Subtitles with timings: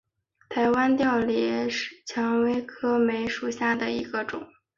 [0.49, 1.69] 台湾稠李为
[2.07, 4.47] 蔷薇科梅属下的一个种。